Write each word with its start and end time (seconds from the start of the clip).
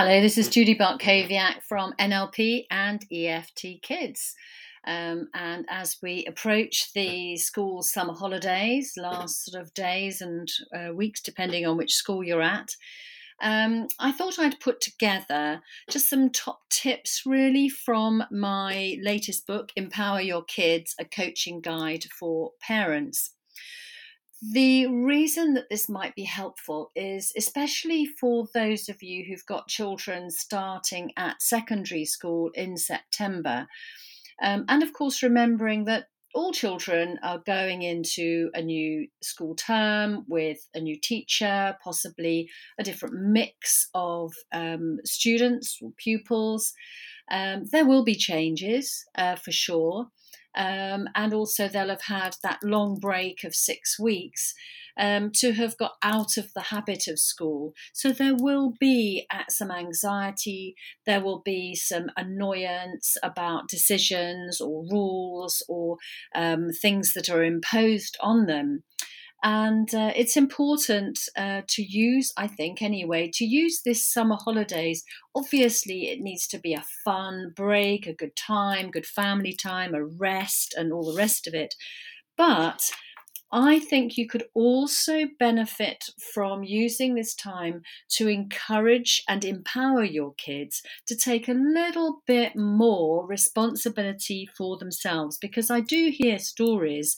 Hello, 0.00 0.20
this 0.20 0.38
is 0.38 0.48
Judy 0.48 0.76
Bartkowiak 0.76 1.60
from 1.68 1.92
NLP 1.98 2.66
and 2.70 3.04
EFT 3.12 3.82
Kids. 3.82 4.36
Um, 4.86 5.28
and 5.34 5.66
as 5.68 5.96
we 6.00 6.24
approach 6.26 6.92
the 6.94 7.36
school 7.36 7.82
summer 7.82 8.12
holidays, 8.12 8.92
last 8.96 9.44
sort 9.44 9.60
of 9.60 9.74
days 9.74 10.20
and 10.20 10.48
uh, 10.72 10.94
weeks, 10.94 11.20
depending 11.20 11.66
on 11.66 11.76
which 11.76 11.94
school 11.94 12.22
you're 12.22 12.40
at, 12.40 12.76
um, 13.42 13.88
I 13.98 14.12
thought 14.12 14.38
I'd 14.38 14.60
put 14.60 14.80
together 14.80 15.62
just 15.90 16.08
some 16.08 16.30
top 16.30 16.60
tips 16.70 17.22
really 17.26 17.68
from 17.68 18.22
my 18.30 18.98
latest 19.02 19.48
book, 19.48 19.72
Empower 19.74 20.20
Your 20.20 20.44
Kids 20.44 20.94
A 21.00 21.04
Coaching 21.04 21.60
Guide 21.60 22.04
for 22.16 22.52
Parents. 22.62 23.32
The 24.40 24.86
reason 24.86 25.54
that 25.54 25.68
this 25.68 25.88
might 25.88 26.14
be 26.14 26.22
helpful 26.22 26.92
is 26.94 27.32
especially 27.36 28.06
for 28.06 28.46
those 28.54 28.88
of 28.88 29.02
you 29.02 29.24
who've 29.24 29.46
got 29.46 29.66
children 29.66 30.30
starting 30.30 31.12
at 31.16 31.42
secondary 31.42 32.04
school 32.04 32.50
in 32.54 32.76
September. 32.76 33.66
Um, 34.40 34.64
and 34.68 34.84
of 34.84 34.92
course, 34.92 35.24
remembering 35.24 35.86
that 35.86 36.06
all 36.34 36.52
children 36.52 37.18
are 37.22 37.42
going 37.44 37.82
into 37.82 38.50
a 38.54 38.62
new 38.62 39.08
school 39.22 39.56
term 39.56 40.24
with 40.28 40.68
a 40.72 40.80
new 40.80 40.96
teacher, 41.00 41.76
possibly 41.82 42.48
a 42.78 42.84
different 42.84 43.16
mix 43.16 43.88
of 43.94 44.32
um, 44.52 44.98
students 45.04 45.78
or 45.82 45.90
pupils. 45.96 46.74
Um, 47.28 47.64
there 47.72 47.86
will 47.86 48.04
be 48.04 48.14
changes 48.14 49.04
uh, 49.16 49.34
for 49.34 49.50
sure. 49.50 50.08
Um, 50.58 51.08
and 51.14 51.32
also, 51.32 51.68
they'll 51.68 51.88
have 51.88 52.02
had 52.02 52.36
that 52.42 52.58
long 52.64 52.98
break 52.98 53.44
of 53.44 53.54
six 53.54 53.98
weeks 53.98 54.54
um, 54.98 55.30
to 55.36 55.52
have 55.52 55.78
got 55.78 55.92
out 56.02 56.36
of 56.36 56.52
the 56.52 56.62
habit 56.62 57.06
of 57.06 57.20
school. 57.20 57.74
So, 57.92 58.10
there 58.10 58.34
will 58.34 58.74
be 58.80 59.24
uh, 59.32 59.44
some 59.48 59.70
anxiety, 59.70 60.74
there 61.06 61.20
will 61.20 61.42
be 61.44 61.76
some 61.76 62.10
annoyance 62.16 63.16
about 63.22 63.68
decisions 63.68 64.60
or 64.60 64.84
rules 64.90 65.62
or 65.68 65.98
um, 66.34 66.70
things 66.72 67.14
that 67.14 67.30
are 67.30 67.44
imposed 67.44 68.16
on 68.20 68.46
them. 68.46 68.82
And 69.42 69.94
uh, 69.94 70.12
it's 70.16 70.36
important 70.36 71.20
uh, 71.36 71.62
to 71.68 71.82
use, 71.82 72.32
I 72.36 72.48
think, 72.48 72.82
anyway, 72.82 73.30
to 73.34 73.44
use 73.44 73.82
this 73.84 74.04
summer 74.04 74.36
holidays. 74.36 75.04
Obviously, 75.34 76.08
it 76.08 76.20
needs 76.20 76.48
to 76.48 76.58
be 76.58 76.74
a 76.74 76.84
fun 77.04 77.52
break, 77.54 78.06
a 78.06 78.14
good 78.14 78.34
time, 78.34 78.90
good 78.90 79.06
family 79.06 79.52
time, 79.52 79.94
a 79.94 80.04
rest, 80.04 80.74
and 80.76 80.92
all 80.92 81.12
the 81.12 81.16
rest 81.16 81.46
of 81.46 81.54
it. 81.54 81.74
But 82.36 82.80
I 83.50 83.78
think 83.78 84.18
you 84.18 84.28
could 84.28 84.44
also 84.54 85.24
benefit 85.38 86.04
from 86.34 86.64
using 86.64 87.14
this 87.14 87.34
time 87.34 87.82
to 88.16 88.28
encourage 88.28 89.22
and 89.26 89.42
empower 89.44 90.04
your 90.04 90.34
kids 90.34 90.82
to 91.06 91.16
take 91.16 91.48
a 91.48 91.54
little 91.54 92.22
bit 92.26 92.56
more 92.56 93.26
responsibility 93.26 94.46
for 94.56 94.76
themselves 94.76 95.38
because 95.38 95.70
I 95.70 95.80
do 95.80 96.12
hear 96.14 96.38
stories 96.38 97.16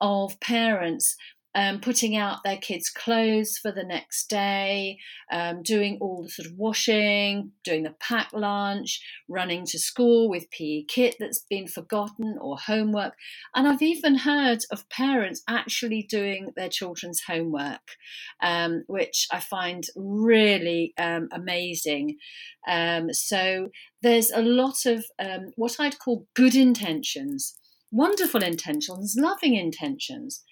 of 0.00 0.38
parents 0.40 1.16
um, 1.54 1.80
putting 1.80 2.16
out 2.16 2.42
their 2.42 2.56
kids' 2.56 2.90
clothes 2.90 3.58
for 3.58 3.70
the 3.70 3.84
next 3.84 4.28
day, 4.28 4.98
um, 5.30 5.62
doing 5.62 5.98
all 6.00 6.24
the 6.24 6.28
sort 6.28 6.46
of 6.46 6.54
washing, 6.56 7.52
doing 7.62 7.84
the 7.84 7.94
pack 8.00 8.30
lunch, 8.32 9.00
running 9.28 9.64
to 9.66 9.78
school 9.78 10.28
with 10.28 10.50
PE 10.50 10.84
kit 10.88 11.16
that's 11.20 11.44
been 11.48 11.68
forgotten 11.68 12.36
or 12.40 12.56
homework. 12.58 13.14
And 13.54 13.68
I've 13.68 13.82
even 13.82 14.16
heard 14.16 14.60
of 14.72 14.88
parents 14.88 15.42
actually 15.48 16.06
doing 16.08 16.50
their 16.56 16.68
children's 16.68 17.22
homework, 17.26 17.96
um, 18.42 18.84
which 18.88 19.26
I 19.32 19.40
find 19.40 19.84
really 19.94 20.92
um, 20.98 21.28
amazing. 21.32 22.16
Um, 22.68 23.12
so 23.12 23.68
there's 24.02 24.30
a 24.30 24.42
lot 24.42 24.86
of 24.86 25.04
um, 25.18 25.52
what 25.56 25.76
I'd 25.78 25.98
call 25.98 26.26
good 26.34 26.54
intentions. 26.54 27.54
Wonderful 27.92 28.42
intentions, 28.42 29.14
loving 29.16 29.54
intentions, 29.54 30.42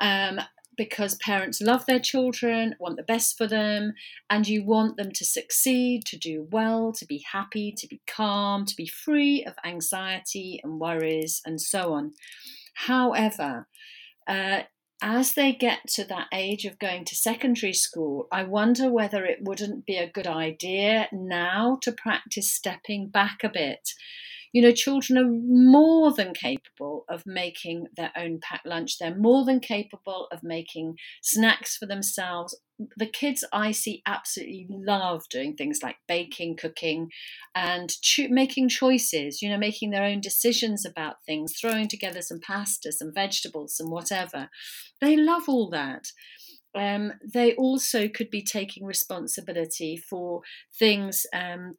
um, 0.00 0.40
because 0.76 1.14
parents 1.16 1.60
love 1.60 1.84
their 1.84 1.98
children, 1.98 2.74
want 2.80 2.96
the 2.96 3.02
best 3.02 3.36
for 3.36 3.46
them, 3.46 3.92
and 4.30 4.48
you 4.48 4.64
want 4.64 4.96
them 4.96 5.12
to 5.12 5.24
succeed, 5.24 6.04
to 6.06 6.16
do 6.16 6.48
well, 6.50 6.92
to 6.92 7.04
be 7.04 7.22
happy, 7.32 7.70
to 7.76 7.86
be 7.86 8.00
calm, 8.06 8.64
to 8.64 8.74
be 8.74 8.86
free 8.86 9.44
of 9.44 9.54
anxiety 9.64 10.60
and 10.64 10.80
worries, 10.80 11.42
and 11.44 11.60
so 11.60 11.92
on. 11.92 12.12
However, 12.74 13.68
uh, 14.26 14.62
as 15.02 15.34
they 15.34 15.52
get 15.52 15.80
to 15.88 16.04
that 16.04 16.28
age 16.32 16.64
of 16.64 16.78
going 16.78 17.04
to 17.06 17.14
secondary 17.16 17.72
school, 17.72 18.26
I 18.30 18.44
wonder 18.44 18.90
whether 18.90 19.24
it 19.24 19.42
wouldn't 19.42 19.86
be 19.86 19.96
a 19.96 20.10
good 20.10 20.26
idea 20.26 21.08
now 21.12 21.78
to 21.82 21.92
practice 21.92 22.52
stepping 22.52 23.08
back 23.08 23.42
a 23.42 23.48
bit 23.48 23.92
you 24.52 24.62
know, 24.62 24.72
children 24.72 25.18
are 25.18 25.30
more 25.30 26.12
than 26.12 26.34
capable 26.34 27.04
of 27.08 27.24
making 27.26 27.86
their 27.96 28.10
own 28.16 28.40
packed 28.42 28.66
lunch. 28.66 28.98
They're 28.98 29.16
more 29.16 29.44
than 29.44 29.60
capable 29.60 30.26
of 30.32 30.42
making 30.42 30.96
snacks 31.22 31.76
for 31.76 31.86
themselves. 31.86 32.58
The 32.96 33.06
kids 33.06 33.44
I 33.52 33.72
see 33.72 34.02
absolutely 34.06 34.66
love 34.70 35.28
doing 35.28 35.54
things 35.54 35.80
like 35.82 35.96
baking, 36.08 36.56
cooking, 36.56 37.10
and 37.54 37.90
cho- 38.00 38.28
making 38.28 38.70
choices, 38.70 39.40
you 39.40 39.50
know, 39.50 39.58
making 39.58 39.90
their 39.90 40.04
own 40.04 40.20
decisions 40.20 40.84
about 40.84 41.24
things, 41.26 41.54
throwing 41.60 41.88
together 41.88 42.22
some 42.22 42.40
pasta, 42.40 42.90
some 42.90 43.12
vegetables, 43.14 43.76
some 43.76 43.90
whatever. 43.90 44.48
They 45.00 45.16
love 45.16 45.48
all 45.48 45.70
that. 45.70 46.06
Um, 46.74 47.12
they 47.22 47.54
also 47.54 48.08
could 48.08 48.30
be 48.30 48.42
taking 48.42 48.84
responsibility 48.84 49.96
for 49.96 50.42
things 50.78 51.26
um, 51.34 51.76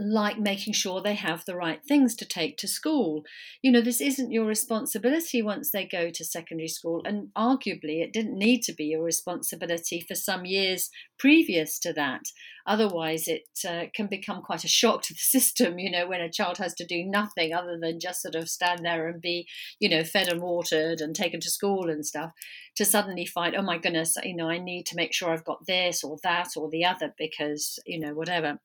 like 0.00 0.38
making 0.38 0.72
sure 0.72 1.00
they 1.00 1.14
have 1.14 1.44
the 1.44 1.56
right 1.56 1.80
things 1.86 2.14
to 2.16 2.24
take 2.24 2.56
to 2.58 2.68
school. 2.68 3.24
You 3.62 3.72
know, 3.72 3.80
this 3.80 4.00
isn't 4.00 4.32
your 4.32 4.46
responsibility 4.46 5.42
once 5.42 5.70
they 5.70 5.86
go 5.86 6.10
to 6.10 6.24
secondary 6.24 6.68
school, 6.68 7.02
and 7.04 7.28
arguably 7.36 8.02
it 8.02 8.12
didn't 8.12 8.38
need 8.38 8.62
to 8.62 8.72
be 8.72 8.84
your 8.84 9.02
responsibility 9.02 10.04
for 10.06 10.14
some 10.14 10.44
years 10.44 10.90
previous 11.18 11.78
to 11.80 11.92
that. 11.92 12.22
Otherwise, 12.66 13.26
it 13.26 13.42
uh, 13.68 13.84
can 13.94 14.06
become 14.06 14.40
quite 14.40 14.64
a 14.64 14.68
shock 14.68 15.02
to 15.02 15.14
the 15.14 15.18
system, 15.18 15.78
you 15.78 15.90
know, 15.90 16.06
when 16.06 16.20
a 16.20 16.30
child 16.30 16.58
has 16.58 16.74
to 16.74 16.86
do 16.86 17.04
nothing 17.04 17.52
other 17.52 17.78
than 17.80 18.00
just 18.00 18.22
sort 18.22 18.34
of 18.34 18.48
stand 18.48 18.84
there 18.84 19.08
and 19.08 19.20
be, 19.20 19.46
you 19.80 19.88
know, 19.88 20.04
fed 20.04 20.28
and 20.28 20.40
watered 20.40 21.00
and 21.00 21.14
taken 21.14 21.40
to 21.40 21.50
school 21.50 21.90
and 21.90 22.06
stuff, 22.06 22.32
to 22.76 22.84
suddenly 22.84 23.26
find, 23.26 23.54
oh 23.54 23.62
my 23.62 23.78
goodness, 23.78 24.16
you 24.22 24.34
know, 24.34 24.48
I 24.48 24.58
need 24.58 24.86
to 24.86 24.96
make 24.96 25.12
sure 25.12 25.30
I've 25.30 25.44
got 25.44 25.66
this 25.66 26.02
or 26.02 26.18
that 26.22 26.48
or 26.56 26.70
the 26.70 26.84
other 26.84 27.14
because, 27.18 27.78
you 27.86 28.00
know, 28.00 28.14
whatever. 28.14 28.58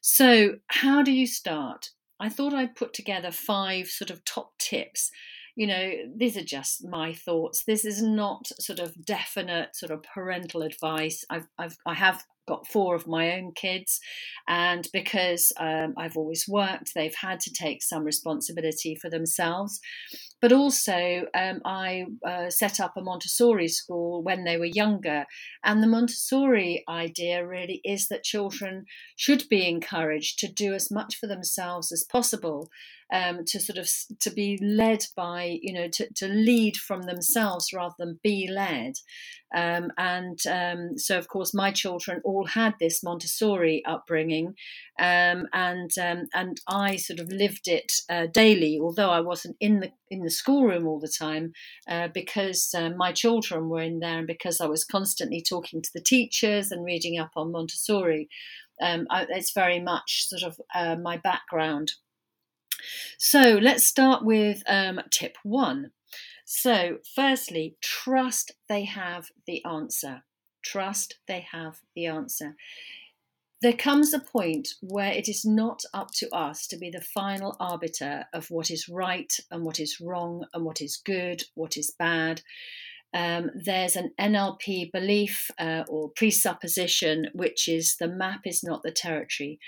So, 0.00 0.56
how 0.68 1.02
do 1.02 1.12
you 1.12 1.26
start? 1.26 1.90
I 2.20 2.28
thought 2.28 2.54
I'd 2.54 2.74
put 2.74 2.92
together 2.92 3.30
five 3.30 3.88
sort 3.88 4.10
of 4.10 4.24
top 4.24 4.58
tips. 4.58 5.10
You 5.54 5.66
know, 5.66 5.92
these 6.16 6.36
are 6.36 6.44
just 6.44 6.86
my 6.86 7.12
thoughts. 7.12 7.64
This 7.64 7.84
is 7.84 8.02
not 8.02 8.46
sort 8.60 8.78
of 8.78 9.04
definite 9.04 9.74
sort 9.74 9.90
of 9.90 10.02
parental 10.02 10.62
advice. 10.62 11.24
I've, 11.30 11.48
I've 11.58 11.76
I 11.84 11.94
have 11.94 12.24
got 12.46 12.66
four 12.66 12.94
of 12.94 13.06
my 13.06 13.36
own 13.36 13.52
kids, 13.52 14.00
and 14.48 14.88
because 14.92 15.52
um, 15.58 15.94
I've 15.96 16.16
always 16.16 16.46
worked, 16.48 16.94
they've 16.94 17.14
had 17.14 17.40
to 17.40 17.52
take 17.52 17.82
some 17.82 18.04
responsibility 18.04 18.94
for 18.94 19.10
themselves. 19.10 19.80
But 20.40 20.52
also, 20.52 21.26
um, 21.34 21.60
I 21.64 22.06
uh, 22.24 22.50
set 22.50 22.78
up 22.78 22.96
a 22.96 23.02
Montessori 23.02 23.68
school 23.68 24.22
when 24.22 24.44
they 24.44 24.56
were 24.56 24.64
younger, 24.64 25.26
and 25.64 25.82
the 25.82 25.88
Montessori 25.88 26.84
idea 26.88 27.46
really 27.46 27.80
is 27.84 28.08
that 28.08 28.22
children 28.22 28.86
should 29.16 29.48
be 29.48 29.66
encouraged 29.66 30.38
to 30.40 30.52
do 30.52 30.74
as 30.74 30.90
much 30.90 31.16
for 31.16 31.26
themselves 31.26 31.90
as 31.90 32.04
possible 32.04 32.70
um, 33.12 33.44
to 33.46 33.58
sort 33.58 33.78
of 33.78 33.88
to 34.20 34.30
be 34.30 34.58
led 34.62 35.04
by 35.16 35.58
you 35.62 35.72
know 35.72 35.88
to, 35.88 36.12
to 36.14 36.28
lead 36.28 36.76
from 36.76 37.02
themselves 37.02 37.72
rather 37.72 37.94
than 37.98 38.20
be 38.22 38.48
led. 38.50 38.94
Um, 39.54 39.92
and 39.96 40.38
um, 40.46 40.98
so 40.98 41.16
of 41.16 41.28
course 41.28 41.54
my 41.54 41.72
children 41.72 42.20
all 42.24 42.46
had 42.46 42.74
this 42.78 43.02
Montessori 43.02 43.82
upbringing 43.86 44.54
um, 44.98 45.46
and 45.52 45.90
um, 45.98 46.26
and 46.34 46.60
I 46.68 46.96
sort 46.96 47.20
of 47.20 47.30
lived 47.30 47.68
it 47.68 47.92
uh, 48.08 48.26
daily 48.26 48.78
although 48.80 49.10
I 49.10 49.20
wasn't 49.20 49.56
in 49.60 49.80
the 49.80 49.92
in 50.10 50.22
the 50.22 50.30
schoolroom 50.30 50.86
all 50.86 51.00
the 51.00 51.08
time 51.08 51.52
uh, 51.88 52.08
because 52.08 52.74
uh, 52.76 52.90
my 52.90 53.12
children 53.12 53.68
were 53.68 53.82
in 53.82 54.00
there 54.00 54.18
and 54.18 54.26
because 54.26 54.60
I 54.60 54.66
was 54.66 54.84
constantly 54.84 55.42
talking 55.42 55.82
to 55.82 55.90
the 55.94 56.02
teachers 56.02 56.70
and 56.70 56.84
reading 56.84 57.18
up 57.18 57.30
on 57.36 57.52
Montessori 57.52 58.28
um, 58.80 59.06
I, 59.10 59.26
it's 59.28 59.52
very 59.52 59.80
much 59.80 60.28
sort 60.28 60.42
of 60.42 60.60
uh, 60.74 60.96
my 60.96 61.16
background 61.16 61.92
so 63.18 63.58
let's 63.60 63.84
start 63.84 64.24
with 64.24 64.62
um, 64.66 65.00
tip 65.10 65.36
one. 65.42 65.90
So, 66.44 66.98
firstly, 67.14 67.76
trust 67.80 68.52
they 68.68 68.84
have 68.84 69.28
the 69.46 69.64
answer. 69.64 70.22
Trust 70.62 71.18
they 71.26 71.46
have 71.52 71.80
the 71.94 72.06
answer. 72.06 72.56
There 73.60 73.72
comes 73.72 74.14
a 74.14 74.20
point 74.20 74.68
where 74.80 75.10
it 75.10 75.28
is 75.28 75.44
not 75.44 75.82
up 75.92 76.12
to 76.18 76.32
us 76.32 76.68
to 76.68 76.76
be 76.76 76.90
the 76.90 77.00
final 77.00 77.56
arbiter 77.58 78.26
of 78.32 78.50
what 78.50 78.70
is 78.70 78.88
right 78.88 79.32
and 79.50 79.64
what 79.64 79.80
is 79.80 80.00
wrong 80.00 80.44
and 80.54 80.64
what 80.64 80.80
is 80.80 80.96
good, 80.96 81.42
what 81.54 81.76
is 81.76 81.92
bad. 81.98 82.42
um, 83.14 83.50
there's 83.54 83.96
an 83.96 84.12
NLP 84.20 84.92
belief 84.92 85.50
uh, 85.58 85.82
or 85.88 86.10
presupposition, 86.10 87.28
which 87.32 87.66
is 87.66 87.96
the 87.96 88.06
map 88.06 88.42
is 88.44 88.62
not 88.62 88.82
the 88.82 88.92
territory 88.92 89.58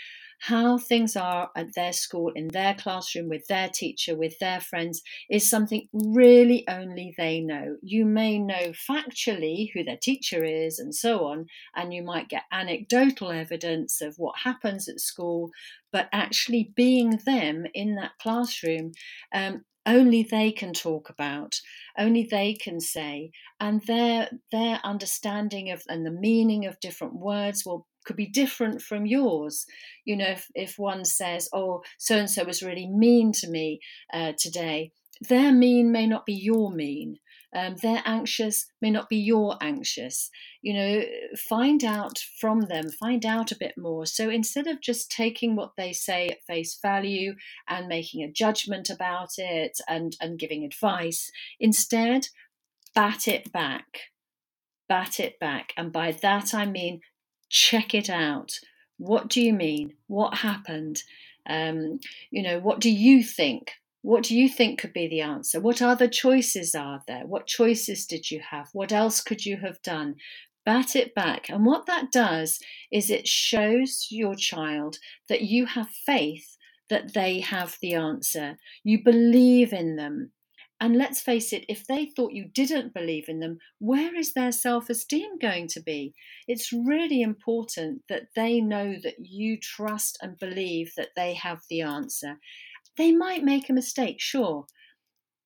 how 0.40 0.78
things 0.78 1.16
are 1.16 1.50
at 1.54 1.74
their 1.74 1.92
school, 1.92 2.32
in 2.34 2.48
their 2.48 2.74
classroom, 2.74 3.28
with 3.28 3.46
their 3.46 3.68
teacher, 3.68 4.16
with 4.16 4.38
their 4.38 4.58
friends, 4.58 5.02
is 5.28 5.48
something 5.48 5.86
really 5.92 6.66
only 6.66 7.14
they 7.18 7.40
know. 7.40 7.76
You 7.82 8.06
may 8.06 8.38
know 8.38 8.72
factually 8.90 9.70
who 9.72 9.84
their 9.84 9.98
teacher 9.98 10.42
is 10.42 10.78
and 10.78 10.94
so 10.94 11.26
on, 11.26 11.46
and 11.76 11.92
you 11.92 12.02
might 12.02 12.30
get 12.30 12.44
anecdotal 12.50 13.30
evidence 13.30 14.00
of 14.00 14.14
what 14.16 14.34
happens 14.44 14.88
at 14.88 15.00
school, 15.00 15.50
but 15.92 16.08
actually 16.10 16.72
being 16.74 17.20
them 17.26 17.66
in 17.74 17.96
that 17.96 18.12
classroom, 18.18 18.92
um, 19.34 19.64
only 19.86 20.22
they 20.22 20.52
can 20.52 20.74
talk 20.74 21.08
about 21.08 21.58
only 21.98 22.22
they 22.30 22.52
can 22.52 22.78
say 22.80 23.30
and 23.58 23.80
their 23.86 24.28
their 24.52 24.78
understanding 24.84 25.70
of 25.70 25.82
and 25.88 26.04
the 26.04 26.10
meaning 26.10 26.66
of 26.66 26.78
different 26.80 27.14
words 27.14 27.64
will 27.64 27.86
could 28.04 28.16
be 28.16 28.26
different 28.26 28.82
from 28.82 29.06
yours. 29.06 29.66
You 30.04 30.16
know, 30.16 30.28
if, 30.30 30.48
if 30.54 30.78
one 30.78 31.04
says, 31.04 31.48
oh, 31.52 31.82
so 31.98 32.16
and 32.16 32.30
so 32.30 32.44
was 32.44 32.62
really 32.62 32.86
mean 32.86 33.32
to 33.32 33.48
me 33.48 33.80
uh, 34.12 34.32
today, 34.38 34.92
their 35.20 35.52
mean 35.52 35.92
may 35.92 36.06
not 36.06 36.24
be 36.24 36.34
your 36.34 36.72
mean. 36.72 37.18
Um, 37.52 37.74
their 37.82 38.00
anxious 38.04 38.66
may 38.80 38.90
not 38.90 39.08
be 39.08 39.16
your 39.16 39.56
anxious. 39.60 40.30
You 40.62 40.74
know, 40.74 41.02
find 41.36 41.82
out 41.82 42.18
from 42.40 42.62
them, 42.62 42.90
find 42.90 43.26
out 43.26 43.50
a 43.50 43.58
bit 43.58 43.74
more. 43.76 44.06
So 44.06 44.30
instead 44.30 44.66
of 44.68 44.80
just 44.80 45.10
taking 45.10 45.56
what 45.56 45.72
they 45.76 45.92
say 45.92 46.28
at 46.28 46.44
face 46.46 46.78
value 46.80 47.34
and 47.68 47.88
making 47.88 48.22
a 48.22 48.30
judgment 48.30 48.88
about 48.88 49.30
it 49.36 49.78
and, 49.88 50.16
and 50.20 50.38
giving 50.38 50.64
advice, 50.64 51.30
instead, 51.58 52.28
bat 52.94 53.26
it 53.26 53.52
back. 53.52 54.12
Bat 54.88 55.20
it 55.20 55.40
back. 55.40 55.72
And 55.76 55.92
by 55.92 56.12
that 56.12 56.54
I 56.54 56.66
mean 56.66 57.00
check 57.50 57.94
it 57.94 58.08
out. 58.08 58.58
What 58.96 59.28
do 59.28 59.42
you 59.42 59.52
mean? 59.52 59.94
What 60.06 60.34
happened? 60.38 61.02
Um, 61.46 62.00
you 62.30 62.42
know, 62.42 62.58
what 62.58 62.80
do 62.80 62.90
you 62.90 63.22
think? 63.22 63.72
What 64.02 64.24
do 64.24 64.36
you 64.36 64.48
think 64.48 64.80
could 64.80 64.92
be 64.92 65.08
the 65.08 65.20
answer? 65.20 65.60
What 65.60 65.82
other 65.82 66.08
choices 66.08 66.74
are 66.74 67.02
there? 67.06 67.26
What 67.26 67.46
choices 67.46 68.06
did 68.06 68.30
you 68.30 68.40
have? 68.50 68.68
What 68.72 68.92
else 68.92 69.20
could 69.20 69.44
you 69.44 69.58
have 69.58 69.82
done? 69.82 70.14
Bat 70.64 70.96
it 70.96 71.14
back. 71.14 71.50
And 71.50 71.66
what 71.66 71.86
that 71.86 72.12
does 72.12 72.60
is 72.90 73.10
it 73.10 73.26
shows 73.26 74.06
your 74.10 74.34
child 74.34 74.96
that 75.28 75.42
you 75.42 75.66
have 75.66 75.88
faith 75.88 76.56
that 76.88 77.14
they 77.14 77.40
have 77.40 77.78
the 77.80 77.94
answer. 77.94 78.56
You 78.84 79.02
believe 79.02 79.72
in 79.72 79.96
them. 79.96 80.32
And 80.80 80.96
let's 80.96 81.20
face 81.20 81.52
it, 81.52 81.66
if 81.68 81.86
they 81.86 82.06
thought 82.06 82.32
you 82.32 82.46
didn't 82.46 82.94
believe 82.94 83.28
in 83.28 83.40
them, 83.40 83.58
where 83.78 84.14
is 84.14 84.32
their 84.32 84.50
self 84.50 84.88
esteem 84.88 85.38
going 85.38 85.68
to 85.68 85.80
be? 85.80 86.14
It's 86.48 86.72
really 86.72 87.20
important 87.20 88.02
that 88.08 88.28
they 88.34 88.62
know 88.62 88.94
that 89.02 89.16
you 89.20 89.58
trust 89.60 90.16
and 90.22 90.38
believe 90.38 90.92
that 90.96 91.10
they 91.14 91.34
have 91.34 91.60
the 91.68 91.82
answer. 91.82 92.38
They 92.96 93.12
might 93.12 93.44
make 93.44 93.68
a 93.68 93.74
mistake, 93.74 94.16
sure. 94.20 94.64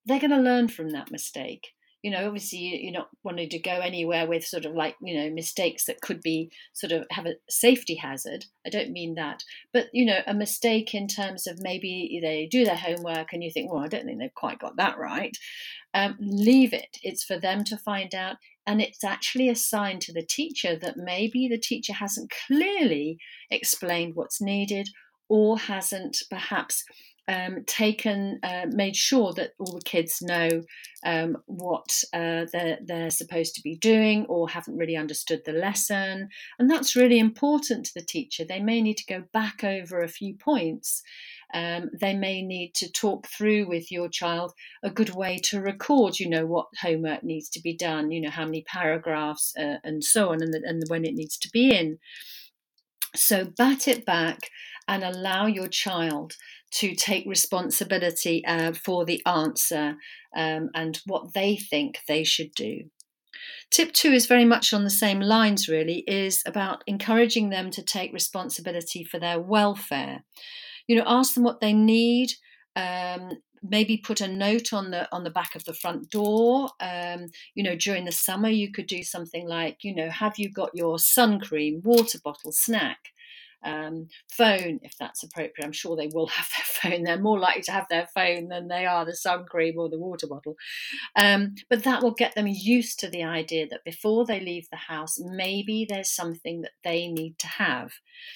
They're 0.05 0.19
going 0.19 0.31
to 0.31 0.37
learn 0.37 0.69
from 0.69 0.91
that 0.91 1.11
mistake 1.11 1.74
you 2.05 2.11
know, 2.11 2.27
obviously 2.27 2.59
you're 2.59 2.93
not 2.93 3.09
wanting 3.23 3.49
to 3.49 3.57
go 3.57 3.79
anywhere 3.79 4.27
with 4.27 4.45
sort 4.45 4.63
of 4.63 4.75
like, 4.75 4.95
you 5.01 5.17
know, 5.17 5.31
mistakes 5.31 5.85
that 5.85 6.01
could 6.01 6.21
be 6.21 6.51
sort 6.71 6.91
of 6.91 7.07
have 7.09 7.25
a 7.25 7.33
safety 7.49 7.95
hazard. 7.95 8.45
I 8.63 8.69
don't 8.69 8.91
mean 8.91 9.15
that. 9.15 9.41
But, 9.73 9.87
you 9.91 10.05
know, 10.05 10.19
a 10.27 10.35
mistake 10.35 10.93
in 10.93 11.07
terms 11.07 11.47
of 11.47 11.63
maybe 11.63 12.19
they 12.21 12.45
do 12.45 12.63
their 12.63 12.75
homework 12.75 13.33
and 13.33 13.43
you 13.43 13.49
think, 13.49 13.73
well, 13.73 13.83
I 13.83 13.87
don't 13.87 14.05
think 14.05 14.19
they've 14.19 14.31
quite 14.35 14.59
got 14.59 14.77
that 14.77 14.99
right. 14.99 15.35
Um, 15.95 16.15
leave 16.19 16.73
it. 16.73 16.99
It's 17.01 17.23
for 17.23 17.39
them 17.39 17.63
to 17.63 17.75
find 17.75 18.13
out. 18.13 18.35
And 18.67 18.83
it's 18.83 19.03
actually 19.03 19.49
a 19.49 19.55
sign 19.55 19.97
to 20.01 20.13
the 20.13 20.21
teacher 20.21 20.75
that 20.75 20.97
maybe 20.97 21.47
the 21.47 21.57
teacher 21.57 21.93
hasn't 21.93 22.31
clearly 22.45 23.17
explained 23.49 24.13
what's 24.13 24.39
needed 24.39 24.89
or 25.27 25.57
hasn't 25.57 26.19
perhaps 26.29 26.83
um, 27.27 27.63
taken, 27.65 28.39
uh, 28.43 28.67
made 28.69 28.95
sure 28.95 29.33
that 29.33 29.51
all 29.59 29.77
the 29.77 29.83
kids 29.83 30.21
know 30.21 30.61
um, 31.05 31.37
what 31.45 32.03
uh, 32.13 32.45
they're, 32.51 32.79
they're 32.83 33.09
supposed 33.09 33.55
to 33.55 33.61
be 33.61 33.75
doing 33.75 34.25
or 34.27 34.49
haven't 34.49 34.77
really 34.77 34.95
understood 34.95 35.41
the 35.45 35.53
lesson. 35.53 36.29
And 36.59 36.69
that's 36.69 36.95
really 36.95 37.19
important 37.19 37.85
to 37.85 37.93
the 37.95 38.05
teacher. 38.05 38.43
They 38.43 38.59
may 38.59 38.81
need 38.81 38.97
to 38.97 39.13
go 39.13 39.23
back 39.33 39.63
over 39.63 40.01
a 40.01 40.07
few 40.07 40.35
points. 40.35 41.01
Um, 41.53 41.89
they 41.99 42.13
may 42.13 42.41
need 42.41 42.73
to 42.75 42.91
talk 42.91 43.27
through 43.27 43.67
with 43.67 43.91
your 43.91 44.09
child 44.09 44.51
a 44.83 44.89
good 44.89 45.11
way 45.11 45.39
to 45.45 45.61
record, 45.61 46.19
you 46.19 46.29
know, 46.29 46.45
what 46.45 46.67
homework 46.81 47.23
needs 47.23 47.49
to 47.49 47.61
be 47.61 47.75
done, 47.75 48.11
you 48.11 48.19
know, 48.19 48.31
how 48.31 48.45
many 48.45 48.63
paragraphs 48.63 49.53
uh, 49.57 49.77
and 49.83 50.03
so 50.03 50.29
on, 50.29 50.41
and, 50.41 50.53
the, 50.53 50.61
and 50.65 50.83
when 50.87 51.05
it 51.05 51.13
needs 51.13 51.37
to 51.37 51.49
be 51.51 51.71
in. 51.71 51.99
So 53.15 53.45
bat 53.45 53.87
it 53.87 54.05
back 54.05 54.49
and 54.87 55.03
allow 55.03 55.45
your 55.45 55.67
child 55.67 56.33
to 56.75 56.93
take 56.93 57.25
responsibility 57.25 58.45
uh, 58.45 58.73
for 58.73 59.05
the 59.05 59.21
answer 59.25 59.95
um, 60.35 60.69
and 60.73 60.99
what 61.05 61.33
they 61.33 61.55
think 61.55 61.99
they 62.07 62.23
should 62.23 62.51
do. 62.53 62.81
Tip 63.71 63.93
two 63.93 64.11
is 64.11 64.25
very 64.25 64.45
much 64.45 64.73
on 64.73 64.83
the 64.83 64.89
same 64.89 65.19
lines, 65.19 65.67
really, 65.67 66.03
is 66.07 66.43
about 66.45 66.83
encouraging 66.87 67.49
them 67.49 67.71
to 67.71 67.83
take 67.83 68.13
responsibility 68.13 69.03
for 69.03 69.19
their 69.19 69.39
welfare. 69.39 70.23
You 70.87 70.97
know, 70.97 71.03
ask 71.05 71.33
them 71.33 71.43
what 71.43 71.61
they 71.61 71.73
need. 71.73 72.33
Um, 72.75 73.31
maybe 73.69 73.97
put 73.97 74.21
a 74.21 74.27
note 74.27 74.73
on 74.73 74.91
the 74.91 75.07
on 75.13 75.23
the 75.23 75.29
back 75.29 75.55
of 75.55 75.63
the 75.63 75.73
front 75.73 76.09
door 76.09 76.69
um, 76.79 77.27
you 77.55 77.63
know 77.63 77.75
during 77.75 78.05
the 78.05 78.11
summer 78.11 78.49
you 78.49 78.71
could 78.71 78.85
do 78.85 79.01
something 79.01 79.47
like 79.47 79.83
you 79.83 79.95
know 79.95 80.09
have 80.09 80.37
you 80.37 80.51
got 80.51 80.69
your 80.75 80.99
sun 80.99 81.39
cream 81.39 81.81
water 81.83 82.19
bottle 82.23 82.51
snack 82.51 82.99
um, 83.65 84.07
phone, 84.31 84.79
if 84.83 84.93
that's 84.97 85.23
appropriate. 85.23 85.65
I'm 85.65 85.71
sure 85.71 85.95
they 85.95 86.09
will 86.13 86.27
have 86.27 86.47
their 86.55 86.91
phone. 86.91 87.03
They're 87.03 87.19
more 87.19 87.39
likely 87.39 87.63
to 87.63 87.71
have 87.71 87.87
their 87.89 88.07
phone 88.13 88.47
than 88.47 88.67
they 88.67 88.85
are 88.85 89.05
the 89.05 89.15
sun 89.15 89.45
cream 89.45 89.77
or 89.77 89.89
the 89.89 89.99
water 89.99 90.27
bottle. 90.27 90.55
Um, 91.15 91.55
but 91.69 91.83
that 91.83 92.03
will 92.03 92.13
get 92.13 92.35
them 92.35 92.47
used 92.47 92.99
to 92.99 93.09
the 93.09 93.23
idea 93.23 93.67
that 93.67 93.83
before 93.83 94.25
they 94.25 94.39
leave 94.39 94.67
the 94.69 94.77
house, 94.77 95.19
maybe 95.19 95.85
there's 95.87 96.11
something 96.11 96.61
that 96.61 96.73
they 96.83 97.07
need 97.07 97.37
to 97.39 97.47
have. 97.47 97.91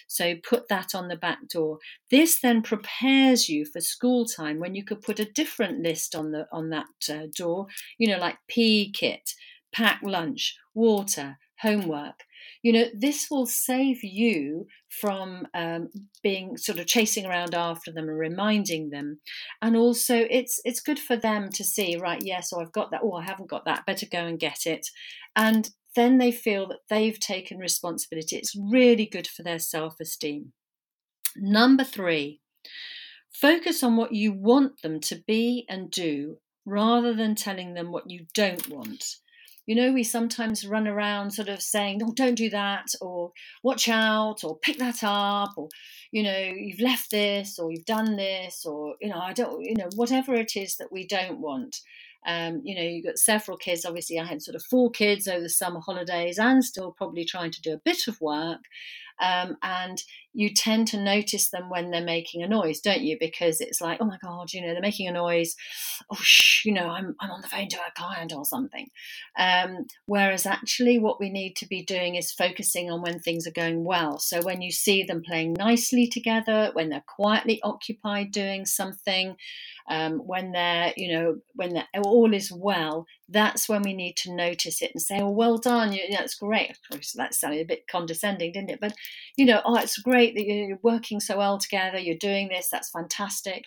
So 0.08 0.36
put 0.44 0.68
that 0.70 0.96
on 0.96 1.08
the 1.08 1.16
back 1.16 1.48
door. 1.48 1.80
This 2.10 2.42
then 2.42 2.62
prepares 2.62 3.48
you 3.48 3.66
for 3.66 3.82
school 3.82 4.26
time 4.26 4.60
when 4.60 4.76
you 4.76 4.84
could 4.84 5.02
put 5.02 5.20
a 5.20 5.32
different 5.32 5.82
list 5.82 6.16
on 6.16 6.32
the 6.32 6.48
on 6.52 6.70
that 6.70 6.88
uh, 7.10 7.28
door. 7.36 7.68
You 7.98 8.10
know, 8.10 8.18
like 8.18 8.38
PE 8.50 8.92
kit, 8.92 9.32
pack 9.72 10.00
lunch, 10.04 10.56
water, 10.74 11.38
homework 11.62 12.24
you 12.62 12.74
know 12.74 12.86
this 12.94 13.28
will 13.30 13.46
save 13.46 14.04
you 14.04 14.68
from 14.90 15.48
um, 15.54 15.90
being 16.24 16.58
sort 16.58 16.80
of 16.80 16.88
chasing 16.88 17.26
around 17.26 17.56
after 17.56 17.92
them 17.92 18.10
and 18.10 18.18
reminding 18.18 18.90
them. 18.90 19.20
And 19.62 19.76
also 19.76 20.28
it's 20.30 20.60
it's 20.66 20.82
good 20.82 21.00
for 21.00 21.16
them 21.16 21.50
to 21.54 21.64
see 21.64 21.98
right 21.98 22.22
yes 22.24 22.52
oh 22.54 22.62
i've 22.62 22.74
got 22.74 22.92
that 22.92 23.02
oh 23.04 23.14
i 23.14 23.24
haven't 23.24 23.50
got 23.50 23.66
that 23.66 23.86
better 23.86 24.06
go 24.06 24.20
and 24.26 24.40
get 24.40 24.66
it. 24.66 24.88
And 25.36 25.70
then 25.96 26.18
they 26.18 26.32
feel 26.32 26.68
that 26.68 26.80
they've 26.90 27.20
taken 27.20 27.58
responsibility. 27.58 28.38
It's 28.38 28.56
really 28.56 29.06
good 29.06 29.28
for 29.28 29.44
their 29.44 29.60
self-esteem. 29.60 30.52
Number 31.36 31.84
three 31.84 32.42
focus 33.32 33.84
on 33.84 33.96
what 33.96 34.12
you 34.12 34.34
want 34.34 34.82
them 34.82 35.00
to 35.00 35.16
be 35.26 35.66
and 35.70 35.90
do 35.92 36.38
rather 36.66 37.14
than 37.14 37.36
telling 37.36 37.74
them 37.74 37.92
what 37.92 38.10
you 38.10 38.26
don't 38.34 38.68
want 38.68 39.16
you 39.70 39.76
know, 39.76 39.92
we 39.92 40.04
sometimes 40.04 40.66
run 40.66 40.88
around 40.88 41.30
sort 41.30 41.48
of 41.48 41.62
saying, 41.62 42.02
oh, 42.04 42.12
don't 42.12 42.34
do 42.34 42.50
that, 42.50 42.88
or 43.02 43.32
watch 43.62 43.88
out, 43.88 44.44
or 44.44 44.58
pick 44.58 44.80
that 44.80 45.04
up, 45.04 45.52
or, 45.58 45.70
you 46.12 46.24
know, 46.24 46.40
you've 46.40 46.80
left 46.80 47.12
this, 47.12 47.60
or 47.60 47.72
you've 47.72 47.86
done 47.86 48.16
this, 48.16 48.66
or, 48.66 48.96
you 49.00 49.10
know, 49.10 49.20
I 49.20 49.32
don't, 49.32 49.64
you 49.64 49.76
know, 49.76 49.88
whatever 49.96 50.34
it 50.34 50.56
is 50.56 50.78
that 50.78 50.92
we 50.92 51.06
don't 51.06 51.40
want. 51.40 51.82
Um, 52.26 52.62
you 52.64 52.74
know, 52.74 52.82
you've 52.82 53.06
got 53.06 53.20
several 53.20 53.58
kids. 53.58 53.86
Obviously, 53.86 54.18
I 54.18 54.26
had 54.26 54.42
sort 54.42 54.56
of 54.56 54.64
four 54.64 54.90
kids 54.90 55.28
over 55.28 55.42
the 55.42 55.50
summer 55.50 55.82
holidays 55.82 56.40
and 56.40 56.66
still 56.66 56.92
probably 56.92 57.24
trying 57.24 57.52
to 57.52 57.62
do 57.62 57.74
a 57.74 57.82
bit 57.86 58.08
of 58.08 58.20
work. 58.20 58.62
Um, 59.22 59.56
and 59.62 60.02
you 60.34 60.54
tend 60.54 60.88
to 60.88 61.02
notice 61.02 61.50
them 61.50 61.70
when 61.70 61.90
they're 61.90 62.04
making 62.04 62.44
a 62.44 62.48
noise, 62.48 62.80
don't 62.80 63.02
you? 63.02 63.18
Because 63.20 63.60
it's 63.62 63.82
like, 63.82 64.00
oh 64.00 64.06
my 64.06 64.18
God, 64.24 64.54
you 64.54 64.62
know, 64.62 64.74
they're 64.74 64.82
making 64.82 65.08
a 65.08 65.12
noise. 65.12 65.56
Oh, 66.12 66.18
shh, 66.22 66.66
you 66.66 66.74
know, 66.74 66.88
I'm, 66.88 67.16
I'm 67.20 67.32
on 67.32 67.42
the 67.42 67.48
phone 67.48 67.68
to 67.70 67.78
a 67.78 67.92
client 67.98 68.34
or 68.34 68.46
something. 68.46 68.88
Um, 69.38 69.88
whereas 70.06 70.46
actually, 70.46 71.00
what 71.00 71.20
we 71.20 71.30
need 71.30 71.56
to 71.58 71.68
be 71.68 71.84
doing 71.84 72.16
is 72.16 72.32
focusing 72.32 72.92
on 72.92 73.02
when 73.02 73.20
things 73.20 73.48
are 73.48 73.52
going 73.52 73.84
well. 73.84 74.20
So 74.20 74.42
when 74.42 74.62
you 74.62 74.72
see 74.72 75.04
them 75.04 75.24
playing 75.26 75.54
nicely 75.54 76.08
together, 76.08 76.70
when 76.74 76.90
they're 76.90 77.04
quietly 77.08 77.60
occupied 77.64 78.32
doing 78.32 78.66
something, 78.66 79.36
um, 79.90 80.20
when 80.20 80.52
they're, 80.52 80.94
you 80.96 81.12
know, 81.12 81.38
when 81.56 81.74
they're, 81.74 81.88
all 82.04 82.34
is 82.34 82.52
well, 82.52 83.08
that's 83.28 83.68
when 83.68 83.82
we 83.82 83.94
need 83.94 84.16
to 84.18 84.36
notice 84.36 84.82
it 84.82 84.92
and 84.94 85.02
say, 85.02 85.20
oh, 85.20 85.32
well 85.32 85.58
done, 85.58 85.94
you, 85.94 86.02
that's 86.12 86.36
great. 86.36 86.78
That 87.16 87.34
sounded 87.34 87.62
a 87.62 87.66
bit 87.66 87.88
condescending, 87.88 88.52
didn't 88.52 88.70
it? 88.70 88.80
But, 88.80 88.94
you 89.36 89.46
know, 89.46 89.62
oh, 89.66 89.78
it's 89.78 89.98
great 89.98 90.19
that 90.28 90.46
you're 90.46 90.80
working 90.84 91.20
so 91.20 91.38
well 91.38 91.58
together, 91.58 92.00
you're 92.00 92.16
doing 92.18 92.50
this, 92.50 92.70
that's 92.72 92.90
fantastic. 92.92 93.66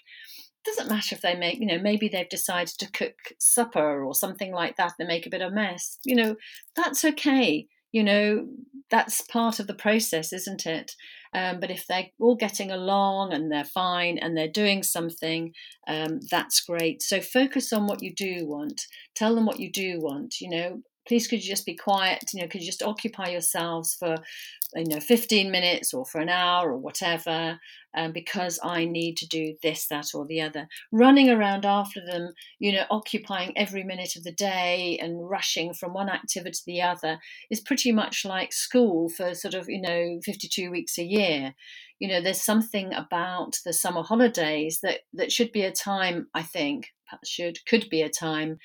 doesn't 0.65 0.89
matter 0.89 1.15
if 1.15 1.21
they 1.21 1.35
make, 1.35 1.59
you 1.59 1.67
know, 1.67 1.79
maybe 1.79 2.09
they've 2.09 2.29
decided 2.29 2.75
to 2.79 2.91
cook 2.91 3.15
supper 3.39 4.05
or 4.05 4.15
something 4.15 4.53
like 4.53 4.77
that 4.77 4.95
and 4.99 5.09
make 5.09 5.27
a 5.27 5.31
bit 5.31 5.43
of 5.43 5.53
mess. 5.53 5.99
You 6.05 6.17
know, 6.17 6.37
that's 6.77 7.05
okay. 7.05 7.67
You 7.91 8.05
know, 8.05 8.49
that's 8.91 9.21
part 9.23 9.59
of 9.59 9.67
the 9.67 9.75
process, 9.75 10.33
isn't 10.33 10.67
it? 10.67 10.93
Um, 11.35 11.61
but 11.61 11.71
if 11.71 11.87
they're 11.87 12.09
all 12.21 12.37
getting 12.37 12.71
along 12.71 13.33
and 13.33 13.51
they're 13.51 13.65
fine 13.65 14.19
and 14.19 14.37
they're 14.37 14.49
doing 14.49 14.83
something, 14.83 15.53
um, 15.89 16.21
that's 16.31 16.61
great. 16.61 17.03
So 17.03 17.21
focus 17.21 17.73
on 17.73 17.87
what 17.87 18.03
you 18.03 18.15
do 18.15 18.47
want. 18.47 18.83
Tell 19.15 19.35
them 19.35 19.47
what 19.47 19.61
you 19.61 19.71
do 19.73 19.99
want. 20.01 20.41
You 20.41 20.51
know, 20.51 20.83
please 21.07 21.27
could 21.27 21.43
you 21.43 21.51
just 21.51 21.67
be 21.67 21.75
quiet 21.75 22.23
you 22.33 22.41
know 22.41 22.49
could 22.49 22.61
you 22.61 22.67
just 22.67 22.83
occupy 22.83 23.29
yourselves 23.29 23.95
for 23.95 24.17
you 24.75 24.87
know 24.87 25.01
15 25.01 25.51
minutes 25.51 25.93
or 25.93 26.05
for 26.05 26.21
an 26.21 26.29
hour 26.29 26.73
or 26.73 26.79
whatever 26.79 27.59
um, 27.95 28.13
because 28.13 28.59
i 28.63 28.85
need 28.85 29.17
to 29.17 29.27
do 29.27 29.55
this 29.63 29.87
that 29.89 30.09
or 30.15 30.27
the 30.27 30.41
other. 30.41 30.67
Running 30.91 31.31
around 31.31 31.65
after 31.65 32.05
them 32.05 32.33
you 32.59 32.73
know 32.73 32.85
occupying 32.91 33.57
every 33.57 33.85
minute 33.85 34.17
of 34.17 34.25
the 34.25 34.33
day 34.33 34.99
and 35.01 35.29
rushing 35.29 35.75
from 35.75 35.93
one 35.93 36.09
activity 36.09 36.53
to 36.53 36.63
the 36.67 36.83
other 36.83 37.19
is 37.51 37.61
pretty 37.61 37.93
much 37.93 38.25
like 38.25 38.53
school 38.53 39.09
for 39.09 39.35
sort 39.35 39.55
of 39.55 39.69
you 39.69 39.81
know 39.81 40.21
52 40.25 40.71
weeks 40.71 40.99
a 40.99 41.05
year. 41.05 41.55
You 41.99 42.09
know 42.09 42.21
there's 42.21 42.43
something 42.43 42.93
about 42.93 43.59
the 43.65 43.73
summer 43.73 44.03
holidays 44.03 44.81
that 44.83 45.01
that 45.13 45.31
should 45.31 45.53
be 45.53 45.63
a 45.63 45.71
time 45.71 46.27
i 46.35 46.43
think 46.43 46.89
should 47.25 47.65
could 47.67 47.89
be 47.91 48.03
a 48.03 48.09
time 48.09 48.59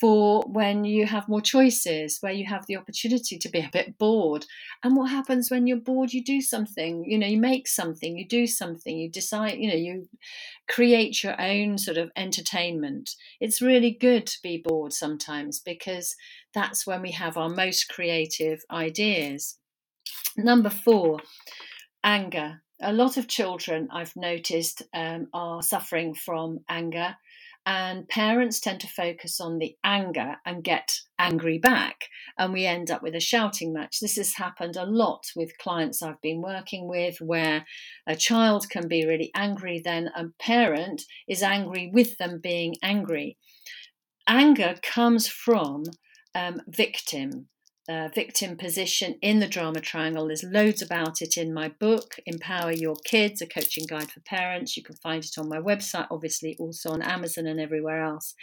for 0.00 0.42
when 0.46 0.84
you 0.84 1.06
have 1.06 1.28
more 1.28 1.40
choices, 1.40 2.18
where 2.20 2.32
you 2.32 2.46
have 2.46 2.66
the 2.66 2.76
opportunity 2.76 3.36
to 3.36 3.48
be 3.48 3.58
a 3.58 3.70
bit 3.72 3.98
bored. 3.98 4.46
And 4.84 4.96
what 4.96 5.10
happens 5.10 5.50
when 5.50 5.66
you're 5.66 5.76
bored? 5.76 6.12
You 6.12 6.22
do 6.22 6.40
something, 6.40 7.04
you 7.04 7.18
know, 7.18 7.26
you 7.26 7.38
make 7.38 7.66
something, 7.66 8.16
you 8.16 8.26
do 8.26 8.46
something, 8.46 8.96
you 8.96 9.10
decide, 9.10 9.58
you 9.58 9.68
know, 9.68 9.74
you 9.74 10.08
create 10.68 11.24
your 11.24 11.40
own 11.40 11.78
sort 11.78 11.96
of 11.96 12.12
entertainment. 12.16 13.10
It's 13.40 13.60
really 13.60 13.90
good 13.90 14.26
to 14.26 14.38
be 14.42 14.62
bored 14.64 14.92
sometimes 14.92 15.58
because 15.58 16.14
that's 16.54 16.86
when 16.86 17.02
we 17.02 17.12
have 17.12 17.36
our 17.36 17.48
most 17.48 17.88
creative 17.88 18.62
ideas. 18.70 19.58
Number 20.36 20.70
four, 20.70 21.18
anger. 22.04 22.62
A 22.80 22.92
lot 22.92 23.16
of 23.16 23.26
children 23.26 23.88
I've 23.90 24.14
noticed 24.14 24.82
um, 24.94 25.26
are 25.32 25.60
suffering 25.62 26.14
from 26.14 26.60
anger 26.68 27.16
and 27.66 28.08
parents 28.08 28.60
tend 28.60 28.80
to 28.80 28.86
focus 28.86 29.40
on 29.40 29.58
the 29.58 29.76
anger 29.84 30.36
and 30.46 30.64
get 30.64 31.00
angry 31.18 31.58
back 31.58 32.06
and 32.38 32.52
we 32.52 32.64
end 32.64 32.90
up 32.90 33.02
with 33.02 33.14
a 33.14 33.20
shouting 33.20 33.72
match. 33.72 34.00
This 34.00 34.16
has 34.16 34.34
happened 34.34 34.76
a 34.76 34.84
lot 34.84 35.24
with 35.36 35.58
clients 35.58 36.02
i've 36.02 36.20
been 36.22 36.40
working 36.40 36.88
with 36.88 37.18
where 37.20 37.64
a 38.06 38.16
child 38.16 38.68
can 38.70 38.88
be 38.88 39.06
really 39.06 39.30
angry 39.34 39.80
then 39.84 40.08
a 40.16 40.26
parent 40.38 41.02
is 41.28 41.42
angry 41.42 41.90
with 41.92 42.16
them 42.18 42.40
being 42.42 42.74
angry. 42.82 43.36
Anger 44.26 44.76
comes 44.82 45.26
from 45.26 45.84
um, 46.34 46.60
victim 46.68 47.48
uh, 47.88 48.08
victim 48.14 48.56
position 48.56 49.16
in 49.22 49.38
the 49.38 49.48
drama 49.48 49.80
triangle. 49.80 50.26
There's 50.26 50.44
loads 50.44 50.82
about 50.82 51.22
it 51.22 51.36
in 51.36 51.54
my 51.54 51.68
book, 51.68 52.16
Empower 52.26 52.72
Your 52.72 52.96
Kids, 53.04 53.40
a 53.40 53.46
coaching 53.46 53.86
guide 53.88 54.10
for 54.10 54.20
parents. 54.20 54.76
You 54.76 54.82
can 54.82 54.96
find 54.96 55.24
it 55.24 55.38
on 55.38 55.48
my 55.48 55.58
website, 55.58 56.06
obviously, 56.10 56.56
also 56.58 56.90
on 56.90 57.02
Amazon 57.02 57.46
and 57.46 57.60
everywhere 57.60 58.04
else. 58.04 58.34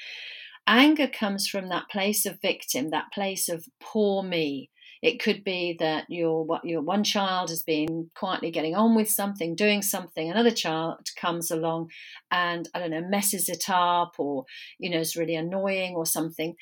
Anger 0.67 1.07
comes 1.07 1.47
from 1.47 1.69
that 1.69 1.89
place 1.91 2.25
of 2.25 2.41
victim, 2.41 2.89
that 2.89 3.11
place 3.13 3.47
of 3.49 3.65
poor 3.79 4.23
me. 4.23 4.71
It 5.03 5.21
could 5.21 5.43
be 5.43 5.75
that 5.79 6.05
your 6.09 6.59
your 6.63 6.81
one 6.81 7.03
child 7.03 7.49
has 7.49 7.61
been 7.61 8.09
quietly 8.15 8.49
getting 8.49 8.73
on 8.73 8.95
with 8.95 9.07
something, 9.07 9.55
doing 9.55 9.83
something. 9.83 10.31
Another 10.31 10.49
child 10.49 11.07
comes 11.15 11.51
along 11.51 11.91
and 12.31 12.67
I 12.73 12.79
don't 12.79 12.89
know 12.89 13.07
messes 13.07 13.47
it 13.47 13.69
up, 13.69 14.13
or 14.17 14.45
you 14.79 14.89
know 14.89 14.99
is 14.99 15.15
really 15.15 15.35
annoying 15.35 15.93
or 15.93 16.07
something 16.07 16.55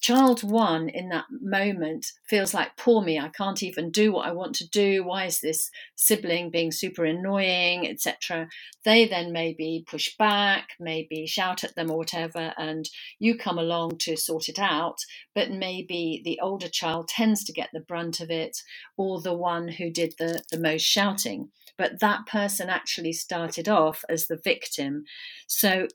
child 0.00 0.42
one 0.42 0.88
in 0.88 1.08
that 1.10 1.26
moment 1.42 2.06
feels 2.28 2.54
like 2.54 2.76
poor 2.76 3.02
me 3.02 3.18
i 3.18 3.28
can't 3.28 3.62
even 3.62 3.90
do 3.90 4.12
what 4.12 4.26
i 4.26 4.32
want 4.32 4.54
to 4.54 4.68
do. 4.70 5.04
Why 5.04 5.26
is 5.26 5.40
this 5.40 5.70
sibling 5.96 6.50
being 6.50 6.72
super 6.72 7.04
annoying 7.04 7.88
etc 7.88 8.48
they 8.84 9.06
then 9.06 9.32
maybe 9.32 9.84
push 9.86 10.16
back 10.16 10.70
maybe 10.80 11.26
shout 11.26 11.64
at 11.64 11.74
them 11.74 11.90
or 11.90 11.98
whatever 11.98 12.52
and 12.58 12.88
you 13.18 13.36
come 13.36 13.58
along 13.58 13.98
to 13.98 14.16
sort 14.16 14.48
it 14.48 14.58
out. 14.58 14.98
But 15.34 15.50
maybe 15.50 16.22
the 16.24 16.40
older 16.42 16.68
child 16.68 17.08
tends 17.08 17.44
to 17.44 17.52
get 17.52 17.70
the 17.72 17.80
brunt 17.80 18.20
of 18.20 18.30
it 18.30 18.58
or 18.96 19.20
the 19.20 19.34
one 19.34 19.68
who 19.68 19.90
did 19.90 20.14
the, 20.18 20.42
the 20.50 20.58
most 20.58 20.82
shouting. 20.82 21.50
But 21.78 22.00
that 22.00 22.26
person 22.26 22.68
actually 22.68 23.12
started 23.12 23.68
off 23.68 24.04
as 24.08 24.26
the 24.26 24.40
victim. 24.42 25.04
So 25.46 25.88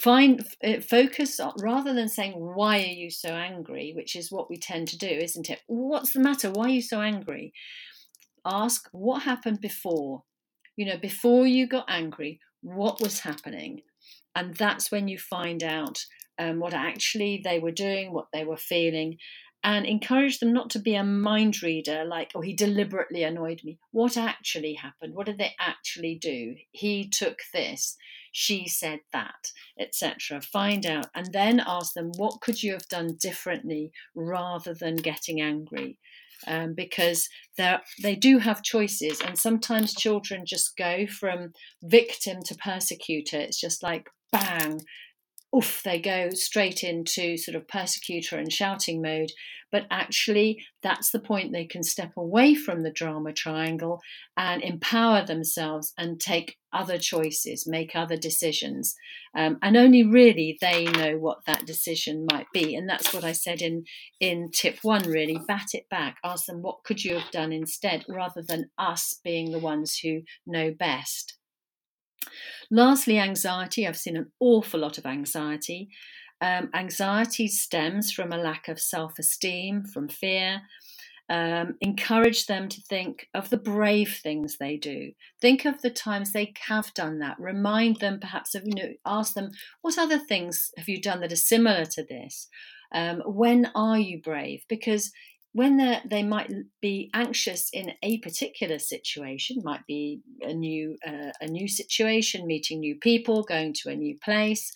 find 0.00 0.46
uh, 0.64 0.80
focus 0.80 1.40
on 1.40 1.54
rather 1.60 1.94
than 1.94 2.08
saying 2.08 2.32
why 2.32 2.78
are 2.78 2.94
you 3.02 3.10
so 3.10 3.30
angry? 3.30 3.92
which 3.94 4.16
is 4.16 4.30
what 4.30 4.50
we 4.50 4.56
tend 4.56 4.88
to 4.88 4.98
do 4.98 5.06
isn't 5.06 5.50
it? 5.50 5.62
What's 5.66 6.12
the 6.12 6.20
matter? 6.20 6.50
Why 6.50 6.66
are 6.66 6.70
you 6.70 6.82
so 6.82 7.00
angry? 7.00 7.52
Ask 8.44 8.88
what 8.92 9.22
happened 9.22 9.60
before? 9.60 10.24
You 10.76 10.86
know 10.86 10.98
before 10.98 11.46
you 11.46 11.66
got 11.66 11.86
angry 11.88 12.40
what 12.60 13.00
was 13.00 13.20
happening? 13.20 13.82
And 14.34 14.54
that's 14.54 14.90
when 14.90 15.08
you 15.08 15.18
find 15.18 15.62
out 15.62 16.04
um, 16.38 16.60
what 16.60 16.74
actually 16.74 17.40
they 17.42 17.58
were 17.58 17.72
doing 17.72 18.12
what 18.12 18.26
they 18.32 18.44
were 18.44 18.56
feeling 18.56 19.18
and 19.64 19.86
encourage 19.86 20.38
them 20.38 20.52
not 20.52 20.70
to 20.70 20.78
be 20.78 20.94
a 20.94 21.04
mind 21.04 21.62
reader 21.62 22.04
like 22.04 22.30
oh 22.34 22.40
he 22.40 22.54
deliberately 22.54 23.22
annoyed 23.22 23.60
me. 23.64 23.78
What 23.90 24.16
actually 24.16 24.74
happened? 24.74 25.14
What 25.14 25.26
did 25.26 25.38
they 25.38 25.54
actually 25.58 26.16
do? 26.16 26.56
He 26.70 27.08
took 27.08 27.38
this. 27.52 27.96
She 28.32 28.68
said 28.68 29.00
that 29.12 29.52
etc 29.78 30.40
find 30.40 30.86
out 30.86 31.08
and 31.14 31.32
then 31.32 31.62
ask 31.66 31.94
them 31.94 32.12
what 32.16 32.40
could 32.40 32.62
you 32.62 32.72
have 32.72 32.88
done 32.88 33.16
differently 33.20 33.90
rather 34.14 34.74
than 34.74 34.96
getting 34.96 35.40
angry? 35.40 35.98
Um, 36.46 36.74
because 36.74 37.28
they 37.56 38.14
do 38.14 38.38
have 38.38 38.62
choices 38.62 39.20
and 39.20 39.36
sometimes 39.36 39.92
children 39.92 40.44
just 40.46 40.76
go 40.76 41.04
from 41.08 41.52
victim 41.82 42.42
to 42.44 42.54
persecutor. 42.54 43.38
It's 43.38 43.60
just 43.60 43.82
like 43.82 44.08
bang 44.30 44.80
oof, 45.56 45.82
they 45.82 45.98
go 45.98 46.30
straight 46.30 46.84
into 46.84 47.36
sort 47.36 47.54
of 47.54 47.68
persecutor 47.68 48.36
and 48.36 48.52
shouting 48.52 49.00
mode. 49.02 49.30
But 49.70 49.86
actually, 49.90 50.64
that's 50.82 51.10
the 51.10 51.20
point 51.20 51.52
they 51.52 51.66
can 51.66 51.82
step 51.82 52.12
away 52.16 52.54
from 52.54 52.82
the 52.82 52.90
drama 52.90 53.34
triangle 53.34 54.00
and 54.34 54.62
empower 54.62 55.26
themselves 55.26 55.92
and 55.98 56.18
take 56.18 56.56
other 56.72 56.98
choices, 56.98 57.66
make 57.66 57.94
other 57.94 58.16
decisions. 58.16 58.94
Um, 59.36 59.58
and 59.62 59.76
only 59.76 60.04
really 60.04 60.56
they 60.60 60.84
know 60.84 61.18
what 61.18 61.44
that 61.46 61.66
decision 61.66 62.26
might 62.32 62.46
be. 62.54 62.74
And 62.74 62.88
that's 62.88 63.12
what 63.12 63.24
I 63.24 63.32
said 63.32 63.60
in, 63.60 63.84
in 64.20 64.50
tip 64.52 64.78
one 64.82 65.02
really 65.02 65.38
bat 65.46 65.68
it 65.74 65.84
back, 65.90 66.16
ask 66.24 66.46
them 66.46 66.62
what 66.62 66.84
could 66.84 67.04
you 67.04 67.18
have 67.18 67.30
done 67.30 67.52
instead, 67.52 68.04
rather 68.08 68.42
than 68.46 68.70
us 68.78 69.20
being 69.22 69.52
the 69.52 69.58
ones 69.58 69.98
who 70.02 70.22
know 70.46 70.72
best. 70.78 71.37
Lastly, 72.70 73.18
anxiety. 73.18 73.86
I've 73.86 73.98
seen 73.98 74.16
an 74.16 74.30
awful 74.40 74.80
lot 74.80 74.98
of 74.98 75.06
anxiety. 75.06 75.88
Um, 76.40 76.70
anxiety 76.74 77.48
stems 77.48 78.12
from 78.12 78.32
a 78.32 78.38
lack 78.38 78.68
of 78.68 78.80
self 78.80 79.18
esteem, 79.18 79.84
from 79.84 80.08
fear. 80.08 80.62
Um, 81.30 81.74
encourage 81.82 82.46
them 82.46 82.70
to 82.70 82.80
think 82.80 83.28
of 83.34 83.50
the 83.50 83.58
brave 83.58 84.18
things 84.22 84.56
they 84.56 84.78
do. 84.78 85.12
Think 85.42 85.66
of 85.66 85.82
the 85.82 85.90
times 85.90 86.32
they 86.32 86.54
have 86.68 86.94
done 86.94 87.18
that. 87.18 87.36
Remind 87.38 87.96
them, 87.96 88.18
perhaps, 88.18 88.54
of, 88.54 88.62
you 88.64 88.74
know, 88.74 88.92
ask 89.04 89.34
them, 89.34 89.50
what 89.82 89.98
other 89.98 90.18
things 90.18 90.70
have 90.78 90.88
you 90.88 91.02
done 91.02 91.20
that 91.20 91.32
are 91.32 91.36
similar 91.36 91.84
to 91.84 92.02
this? 92.02 92.48
Um, 92.94 93.20
when 93.26 93.70
are 93.74 93.98
you 93.98 94.22
brave? 94.22 94.64
Because 94.68 95.12
when 95.58 95.76
they 96.08 96.22
might 96.22 96.52
be 96.80 97.10
anxious 97.14 97.68
in 97.72 97.92
a 98.04 98.18
particular 98.18 98.78
situation, 98.78 99.60
might 99.64 99.84
be 99.88 100.20
a 100.40 100.54
new 100.54 100.96
uh, 101.04 101.32
a 101.40 101.48
new 101.48 101.66
situation, 101.66 102.46
meeting 102.46 102.78
new 102.78 102.94
people, 102.94 103.42
going 103.42 103.72
to 103.72 103.90
a 103.90 103.96
new 103.96 104.16
place, 104.22 104.72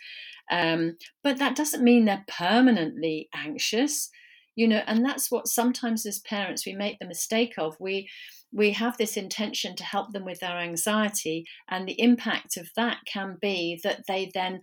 um, 0.50 0.96
but 1.22 1.38
that 1.38 1.54
doesn't 1.54 1.84
mean 1.84 2.04
they're 2.04 2.24
permanently 2.26 3.28
anxious, 3.32 4.10
you 4.56 4.66
know. 4.66 4.82
And 4.88 5.04
that's 5.04 5.30
what 5.30 5.46
sometimes 5.46 6.04
as 6.04 6.18
parents 6.18 6.66
we 6.66 6.74
make 6.74 6.98
the 6.98 7.06
mistake 7.06 7.54
of. 7.58 7.76
We 7.78 8.10
we 8.52 8.72
have 8.72 8.98
this 8.98 9.16
intention 9.16 9.76
to 9.76 9.84
help 9.84 10.12
them 10.12 10.24
with 10.24 10.40
their 10.40 10.58
anxiety, 10.58 11.46
and 11.70 11.86
the 11.86 12.00
impact 12.00 12.56
of 12.56 12.68
that 12.74 12.98
can 13.06 13.38
be 13.40 13.80
that 13.84 14.02
they 14.08 14.32
then 14.34 14.62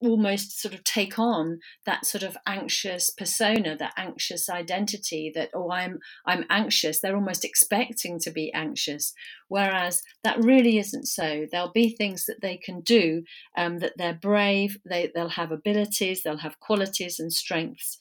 almost 0.00 0.60
sort 0.60 0.74
of 0.74 0.84
take 0.84 1.18
on 1.18 1.58
that 1.86 2.04
sort 2.04 2.22
of 2.22 2.36
anxious 2.46 3.10
persona 3.10 3.76
that 3.76 3.94
anxious 3.96 4.48
identity 4.50 5.32
that 5.34 5.50
oh 5.54 5.70
i'm 5.70 5.98
i'm 6.26 6.44
anxious. 6.50 7.00
They're 7.00 7.16
almost 7.16 7.44
expecting 7.44 8.18
to 8.20 8.30
be 8.30 8.52
anxious. 8.52 9.14
Whereas 9.48 10.02
that 10.24 10.42
really 10.42 10.78
isn't 10.78 11.06
so. 11.06 11.46
There'll 11.50 11.72
be 11.72 11.90
things 11.90 12.26
that 12.26 12.42
they 12.42 12.56
can 12.56 12.80
do 12.80 13.22
um, 13.56 13.78
that 13.78 13.94
they're 13.96 14.18
brave 14.20 14.78
they, 14.88 15.10
they'll 15.14 15.28
have 15.30 15.52
abilities 15.52 16.22
they'll 16.22 16.38
have 16.38 16.60
qualities 16.60 17.18
and 17.18 17.32
strengths. 17.32 17.98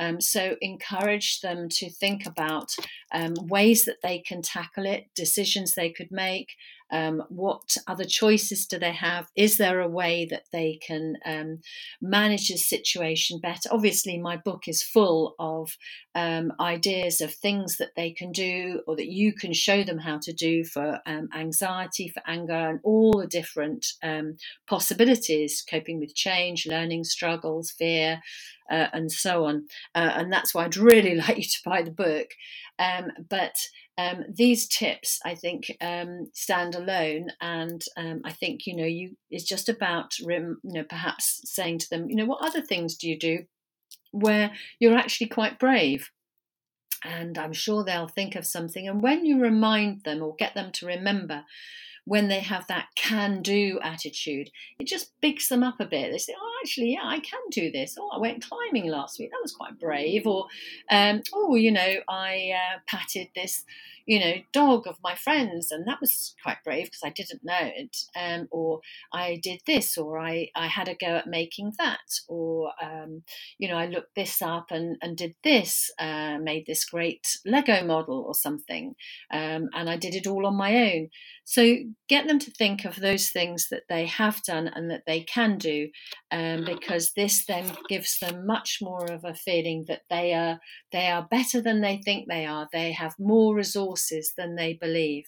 Um, 0.00 0.20
so 0.20 0.56
encourage 0.60 1.40
them 1.40 1.68
to 1.70 1.90
think 1.90 2.24
about 2.24 2.70
um, 3.12 3.34
ways 3.48 3.84
that 3.84 3.98
they 4.02 4.20
can 4.20 4.42
tackle 4.42 4.86
it, 4.86 5.06
decisions 5.14 5.74
they 5.74 5.90
could 5.90 6.12
make, 6.12 6.50
Um, 6.90 7.22
what 7.28 7.76
other 7.86 8.04
choices 8.04 8.66
do 8.66 8.78
they 8.78 8.92
have? 8.92 9.28
Is 9.36 9.58
there 9.58 9.80
a 9.80 9.88
way 9.88 10.26
that 10.30 10.44
they 10.52 10.78
can 10.86 11.16
um, 11.24 11.60
manage 12.00 12.48
the 12.48 12.56
situation 12.56 13.40
better? 13.40 13.68
Obviously, 13.70 14.18
my 14.18 14.36
book 14.36 14.68
is 14.68 14.82
full 14.82 15.34
of 15.38 15.76
um, 16.14 16.52
ideas 16.60 17.20
of 17.20 17.32
things 17.32 17.76
that 17.76 17.94
they 17.96 18.10
can 18.10 18.32
do 18.32 18.82
or 18.86 18.96
that 18.96 19.08
you 19.08 19.32
can 19.32 19.52
show 19.52 19.84
them 19.84 19.98
how 19.98 20.18
to 20.18 20.32
do 20.32 20.64
for 20.64 21.00
um, 21.06 21.28
anxiety, 21.34 22.08
for 22.08 22.22
anger, 22.26 22.52
and 22.52 22.80
all 22.82 23.20
the 23.20 23.26
different 23.26 23.86
um, 24.02 24.36
possibilities 24.66 25.64
coping 25.68 26.00
with 26.00 26.14
change, 26.14 26.66
learning 26.66 27.04
struggles, 27.04 27.70
fear, 27.70 28.20
uh, 28.70 28.86
and 28.92 29.10
so 29.10 29.44
on. 29.44 29.66
Uh, 29.94 30.12
and 30.14 30.32
that's 30.32 30.54
why 30.54 30.64
I'd 30.64 30.76
really 30.76 31.14
like 31.28 31.38
you 31.38 31.44
to 31.44 31.60
buy 31.64 31.82
the 31.82 31.90
book. 31.90 32.28
Um, 32.78 33.10
but 33.28 33.56
um, 33.96 34.24
these 34.32 34.68
tips, 34.68 35.18
I 35.24 35.34
think, 35.34 35.76
um, 35.80 36.30
stand 36.32 36.74
alone, 36.74 37.28
and 37.40 37.82
um, 37.96 38.20
I 38.24 38.32
think 38.32 38.66
you 38.66 38.76
know, 38.76 38.84
you 38.84 39.16
it's 39.30 39.44
just 39.44 39.68
about 39.68 40.18
you 40.18 40.56
know 40.62 40.84
perhaps 40.84 41.40
saying 41.44 41.78
to 41.80 41.90
them, 41.90 42.08
you 42.08 42.16
know, 42.16 42.26
what 42.26 42.44
other 42.44 42.62
things 42.62 42.96
do 42.96 43.08
you 43.08 43.18
do 43.18 43.40
where 44.12 44.52
you're 44.78 44.96
actually 44.96 45.26
quite 45.26 45.58
brave, 45.58 46.10
and 47.04 47.36
I'm 47.36 47.52
sure 47.52 47.84
they'll 47.84 48.08
think 48.08 48.36
of 48.36 48.46
something. 48.46 48.86
And 48.86 49.02
when 49.02 49.24
you 49.24 49.40
remind 49.40 50.04
them 50.04 50.22
or 50.22 50.36
get 50.36 50.54
them 50.54 50.70
to 50.72 50.86
remember 50.86 51.44
when 52.08 52.28
they 52.28 52.40
have 52.40 52.66
that 52.68 52.88
can 52.94 53.42
do 53.42 53.78
attitude, 53.82 54.50
it 54.78 54.86
just 54.86 55.12
bigs 55.20 55.48
them 55.48 55.62
up 55.62 55.78
a 55.78 55.84
bit. 55.84 56.10
They 56.10 56.18
say, 56.18 56.34
Oh, 56.40 56.58
actually, 56.62 56.94
yeah, 56.94 57.04
I 57.04 57.20
can 57.20 57.40
do 57.50 57.70
this. 57.70 57.96
Oh, 58.00 58.08
I 58.08 58.18
went 58.18 58.42
climbing 58.48 58.90
last 58.90 59.18
week. 59.18 59.30
That 59.30 59.42
was 59.42 59.52
quite 59.52 59.78
brave. 59.78 60.26
Or, 60.26 60.46
um, 60.90 61.22
Oh, 61.34 61.54
you 61.54 61.70
know, 61.70 61.96
I 62.08 62.52
uh, 62.54 62.78
patted 62.86 63.28
this, 63.34 63.64
you 64.08 64.18
know, 64.18 64.32
dog 64.54 64.86
of 64.86 64.96
my 65.04 65.14
friends, 65.14 65.70
and 65.70 65.86
that 65.86 66.00
was 66.00 66.34
quite 66.42 66.64
brave 66.64 66.86
because 66.86 67.02
I 67.04 67.10
didn't 67.10 67.44
know 67.44 67.58
it. 67.60 67.94
Um, 68.16 68.48
or 68.50 68.80
I 69.12 69.38
did 69.42 69.60
this, 69.66 69.98
or 69.98 70.18
I, 70.18 70.48
I 70.56 70.66
had 70.66 70.88
a 70.88 70.94
go 70.94 71.16
at 71.16 71.26
making 71.26 71.74
that. 71.78 71.98
Or, 72.26 72.72
um, 72.82 73.22
you 73.58 73.68
know, 73.68 73.76
I 73.76 73.84
looked 73.84 74.14
this 74.16 74.40
up 74.40 74.70
and, 74.70 74.96
and 75.02 75.14
did 75.14 75.34
this, 75.44 75.90
uh, 75.98 76.38
made 76.38 76.64
this 76.66 76.86
great 76.86 77.36
Lego 77.44 77.84
model 77.84 78.24
or 78.26 78.34
something. 78.34 78.94
Um, 79.30 79.68
and 79.74 79.90
I 79.90 79.98
did 79.98 80.14
it 80.14 80.26
all 80.26 80.46
on 80.46 80.56
my 80.56 80.74
own. 80.74 81.10
So 81.44 81.76
get 82.08 82.26
them 82.26 82.38
to 82.40 82.50
think 82.50 82.84
of 82.84 82.96
those 82.96 83.30
things 83.30 83.68
that 83.70 83.84
they 83.88 84.04
have 84.04 84.42
done 84.42 84.68
and 84.68 84.90
that 84.90 85.04
they 85.06 85.20
can 85.20 85.56
do, 85.56 85.88
um, 86.30 86.64
because 86.64 87.12
this 87.12 87.44
then 87.46 87.64
gives 87.88 88.18
them 88.18 88.46
much 88.46 88.80
more 88.82 89.10
of 89.10 89.24
a 89.24 89.34
feeling 89.34 89.84
that 89.88 90.02
they 90.10 90.34
are 90.34 90.60
they 90.92 91.08
are 91.08 91.26
better 91.30 91.62
than 91.62 91.80
they 91.80 92.02
think 92.04 92.28
they 92.28 92.44
are. 92.44 92.68
They 92.70 92.92
have 92.92 93.14
more 93.18 93.54
than 94.36 94.54
they 94.56 94.74
believe, 94.74 95.26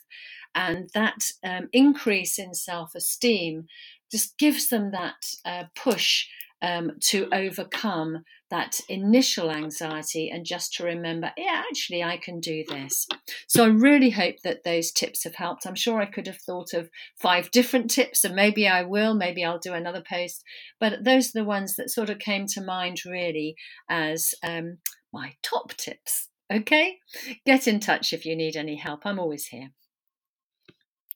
and 0.55 0.89
that 0.95 1.25
um, 1.45 1.69
increase 1.73 2.39
in 2.39 2.55
self 2.55 2.95
esteem 2.95 3.67
just 4.11 4.39
gives 4.39 4.69
them 4.69 4.91
that 4.91 5.23
uh, 5.45 5.65
push 5.77 6.27
um, 6.63 6.93
to 7.01 7.29
overcome 7.33 8.25
that 8.51 8.81
initial 8.89 9.51
anxiety 9.51 10.29
and 10.29 10.45
just 10.45 10.75
to 10.75 10.85
remember, 10.85 11.31
yeah, 11.37 11.63
actually, 11.69 12.03
I 12.03 12.17
can 12.17 12.41
do 12.41 12.65
this. 12.69 13.07
So 13.47 13.65
I 13.65 13.69
really 13.69 14.11
hope 14.11 14.37
that 14.43 14.65
those 14.65 14.91
tips 14.91 15.25
have 15.25 15.37
helped. 15.37 15.67
I'm 15.67 15.77
sure 15.77 16.01
I 16.01 16.07
could 16.07 16.27
have 16.27 16.39
thought 16.39 16.75
of 16.75 16.91
five 17.21 17.51
different 17.53 17.91
tips, 17.91 18.25
and 18.25 18.35
maybe 18.35 18.67
I 18.67 18.83
will, 18.83 19.15
maybe 19.15 19.45
I'll 19.45 19.59
do 19.59 19.73
another 19.73 20.03
post. 20.07 20.43
But 20.81 21.05
those 21.05 21.29
are 21.29 21.41
the 21.41 21.45
ones 21.45 21.77
that 21.77 21.91
sort 21.91 22.11
of 22.11 22.19
came 22.19 22.47
to 22.49 22.61
mind 22.61 23.07
really 23.07 23.55
as 23.89 24.35
um, 24.43 24.79
my 25.13 25.35
top 25.43 25.75
tips. 25.77 26.30
Okay? 26.51 26.99
Get 27.47 27.69
in 27.69 27.81
touch 27.81 28.13
if 28.13 28.27
you 28.27 28.35
need 28.37 28.57
any 28.57 28.77
help. 28.77 29.03
I'm 29.05 29.19
always 29.19 29.47
here. 29.47 29.71